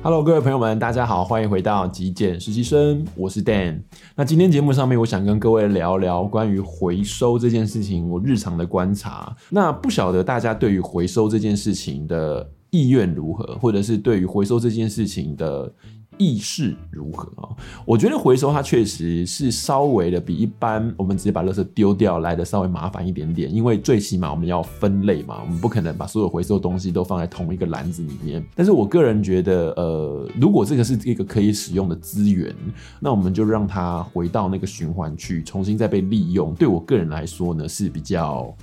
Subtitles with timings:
[0.00, 3.82] Hello，各位朋友们，大家好，欢迎回到极简实习生，我是 Dan。
[4.14, 9.36] 那今天节目上面，我想跟各位聊聊关于回收这件事情，我日常的观察。
[9.50, 15.72] 那不晓得大家对于回收这件事情的意愿如何，或者是对于回收这件事情的。
[16.18, 17.48] 意识如何啊？
[17.86, 28.44] 我觉得回收它确实是稍微的比一般我们直接把垃圾丢掉来的稍微麻烦一点点，因为最起码我们要分类嘛，我们不可能把所有回收东西都放在同一个篮子里面。
[28.54, 32.54] 但是我个人觉得，呃，如果这个是一个可以使用的资源，
[33.00, 36.54] 那我们就让它回到那个循环去，重新再被利用。
[36.54, 38.54] 对我个人来说呢，是比较。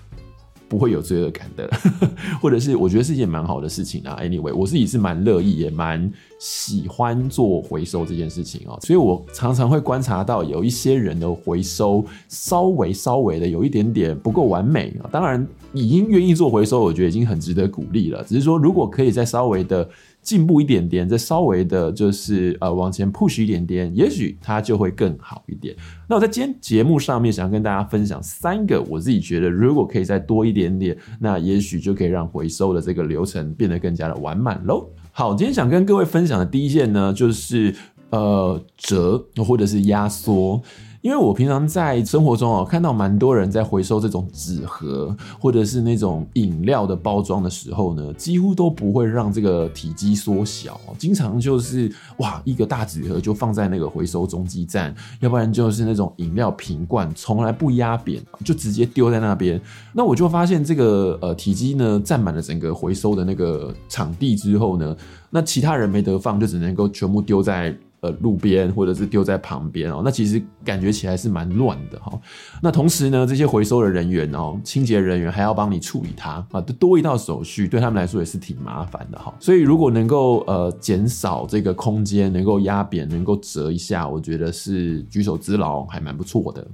[0.68, 1.70] 不会有罪恶感的，
[2.42, 4.18] 或者是我觉得是一件蛮好的事情啊。
[4.22, 8.78] Anyway，我自己是蛮乐意，也蛮喜欢做回收这件事情哦。
[8.82, 15.10] 所以我常常会观察到有一些人的回收稍微稍微的有一点点不够完美啊。
[15.12, 18.24] 当然，已经愿意做回收，我觉得已经很值得鼓励了。
[18.24, 19.88] 只是说，如果可以再稍微的。
[20.26, 25.76] 进步一点点，再稍微的，就是呃往前 push 一点点，也许它就会更好一点。
[26.10, 34.90] 那我在今天节目上面想要跟大家分享三个，我自己觉得如果可以再多一点点，那也许就可以让回收的这个流程变得更加的完满喽。
[35.12, 37.74] 好，今天想跟各位分享的第一件呢，就是
[38.10, 40.62] 呃折或者是压缩。
[41.06, 59.62] 因为我平常在生活中哦，看到蛮多人在回收这种纸盒或者是那种饮料的包装的时候呢，几乎都不会让这个体积缩小，经常就是哇一个大纸盒就放在那个回收中继站，要不然就是那种饮料瓶罐从来不压扁，就直接丢在那边。
[59.94, 64.98] 那我就发现这个呃体积呢占满了整个回收的那个场地之后呢，
[65.30, 67.78] 那其他人没得放，就只能够全部丢在。
[68.02, 72.18] 呃，路边或者是丢在旁边哦，那其实感觉起来是蛮乱的哈。
[72.62, 79.34] 那同时呢，这些回收的人员哦，清洁人员还要帮你处理它啊，多一道手续，对他们来说也是挺麻烦的哈。
[79.40, 86.66] 所以如果能够呃减少这个空间，能够压扁，能够折一下，我觉得是举手之劳，还蛮不错的。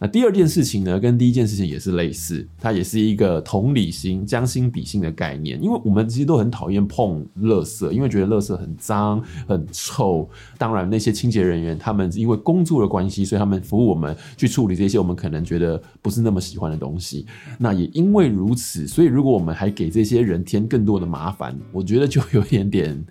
[0.00, 5.60] 那第二件事情呢，跟第一件事情也是类似，它也是一个同理心、将心比心的概念。
[5.60, 10.28] 因为我们其实都很讨厌碰垃圾，因为觉得垃圾很脏、很臭。
[10.56, 17.26] 当然，那些清洁人员他们因为工作的关系，所以他们服务我们去处理这些我们可能觉得不是那么喜欢的东西。
[17.58, 23.04] 那也因为如此，所以如果我们还给这些人添更多的麻烦，我觉得就有点点。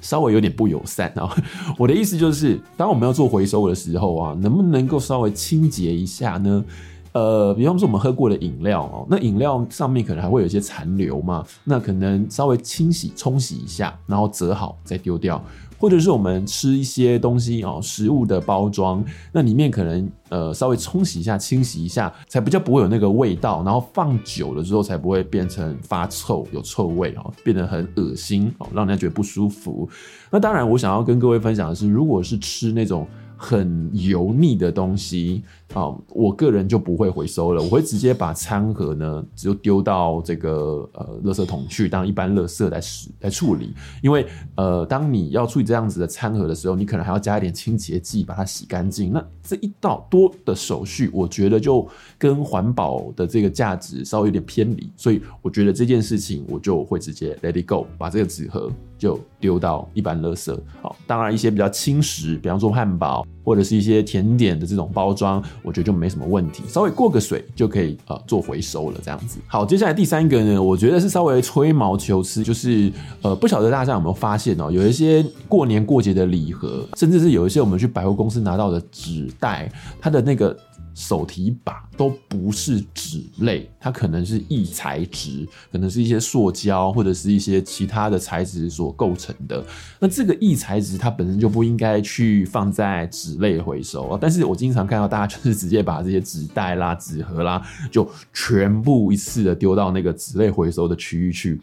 [0.00, 1.28] 稍微有点不友善啊！
[1.76, 6.64] 我的意思就是，当我们要做回收的时候啊，能不能够稍微清洁一下呢？
[7.12, 15.42] 呃，比方说我们喝过的饮料哦，那饮料上面可能还会有一些残留嘛，那可能稍微清洗、冲洗一下，然后折好再丢掉。
[15.80, 29.88] 或者是我们吃一些东西哦，食物的包装，那里面可能呃稍微冲洗一下、清洗一下，才比较不会有那个味道，然后放久了之后才不会变成发臭、有臭味哦，变得很恶心哦，让人家觉得不舒服。
[30.32, 33.06] 那当然，我想要跟各位分享的是，如果是吃那种。
[33.40, 43.72] 很油腻的东西啊，我个人就不会回收了，我会直接把餐盒呢，就丢到这个呃垃圾桶去当一般垃圾来使来处理。
[44.02, 44.26] 因为
[44.56, 49.12] 呃，当你要处理这样子的餐盒的时候，你可能还要加一点清洁剂把它洗干净。
[49.12, 51.86] 那这一道多的手续，我觉得就
[52.18, 58.68] 跟环保的这个价值稍微有点偏离，所以我觉得这件事情我就会直接 let it go，把这个纸盒
[58.98, 60.54] 就丢到一般垃圾。
[60.82, 63.24] 好，当然一些比较轻食，比方说汉堡。
[63.44, 69.38] 或者是一些甜点的这种包装，我觉得就没什么问题，稍微过个水就可以呃做回收了这样子。
[69.46, 72.92] 好，接下来第三个呢，我觉得是稍微吹毛求疵，就是
[73.22, 80.54] 呃不晓得大家有没有发现哦，有一些过年过节的礼盒，甚至是有一些我们去百货公司拿到的纸袋，它的那个。
[80.98, 89.64] 手提把都不是纸类，它可能是异材质，可能是一些塑胶或者是一些其他的材质所构成的。
[90.00, 94.18] 那这个异材质它本身就不应该去放在纸类回收啊。
[94.20, 101.60] 但是我经常看到大家就是直接把这些纸袋啦、纸盒啦，就全部一次的丢到那个纸类回收的区域去。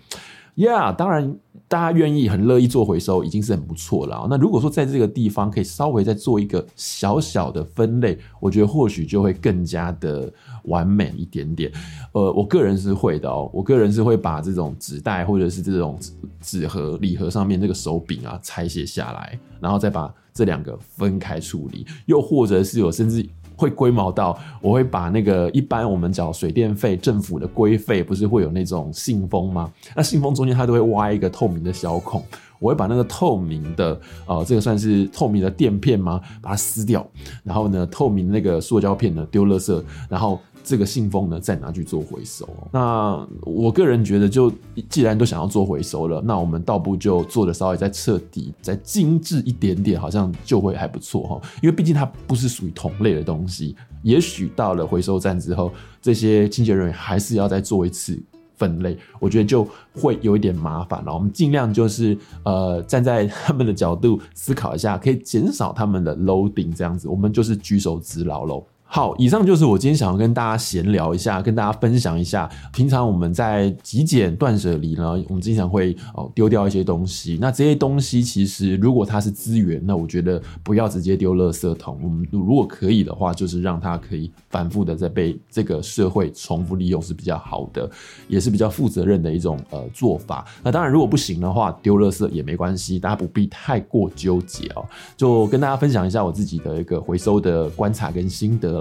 [0.55, 1.37] Yeah，当然。
[1.67, 4.27] 大家愿意很乐意做回收，已经是很不错了。
[4.29, 10.31] 那如果说在这个地方可以稍微再做一个小小的分类，我觉得或许就会更加的
[10.65, 11.71] 完美一点点。
[12.11, 15.97] 呃，我个人是会的哦，我个人是会把这种纸袋或者是这种
[16.39, 21.85] 纸盒礼盒上面这个手柄啊拆卸下来，然后再把这两个分开处理。
[22.05, 23.27] 又或者是有甚至。
[23.55, 29.71] 会龟毛到，我会把那个一般我们缴水电费，政府的规费不是会有那种信封吗？
[29.95, 32.23] 那信封中间它都会挖一个透明的小孔，
[32.59, 36.21] 我会把那个透明的，呃，这个算是透明的垫片吗？
[36.41, 37.05] 把它撕掉，
[37.43, 42.47] 然后呢，透明那个塑胶片呢丢垃圾，然后这个信封呢再拿去做回收。
[42.71, 44.51] 那我个人觉得，就
[44.89, 51.41] 既然都想要做回收了，那我们倒不就做的稍微再彻底、再精致一点点，好像就会还不错哈。
[51.61, 55.71] 因为毕竟它不是属于同类的东西，也许到了回收站之后，
[56.01, 58.19] 这些清洁人员还是要再做一次。
[58.57, 61.13] 分类，我觉得就会有一点麻烦了。
[61.13, 68.65] 我们尽量就是呃，站在他们的角度思考一下，可以减少他们的 loading，这样子，我们就是举手之劳喽。
[68.87, 72.49] 好，以上就是我今天想要跟大家闲聊一下，跟大家分享一下。
[72.71, 77.37] 平常我们在极简断舍离呢，我们经常会哦丢掉一些东西。
[77.41, 81.99] 那这些东西其实如果它是资源，那我觉得不要直接丢垃圾桶。
[82.01, 87.89] 我们如果可以的话，就是让它可以反复的在被这个社会重复利用是比较好的，
[88.29, 90.45] 也是比较负责任的一种呃做法。
[90.63, 94.85] 那当然如果不行的话，丢垃圾也没关系，大家不必太过纠结哦。
[95.17, 98.74] 就跟大家分享一下我自己的一个回收的观察跟心得。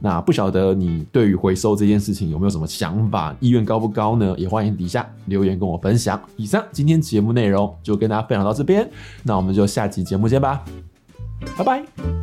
[0.00, 4.34] 那不晓得你对于回收这件事情有没有什么想法，意愿高不高呢？
[4.36, 6.20] 也欢迎底下留言跟我分享。
[6.36, 8.88] 以上今天节目内容就跟大家分享到这边，
[9.22, 10.64] 那我们就下期节目见吧，
[11.56, 12.15] 拜拜。